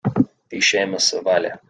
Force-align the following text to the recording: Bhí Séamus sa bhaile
Bhí 0.53 0.61
Séamus 0.69 1.11
sa 1.13 1.21
bhaile 1.29 1.53